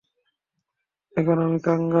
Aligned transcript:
এখন 1.15 1.37
আমি 1.39 1.57
কাঙাল। 1.59 1.89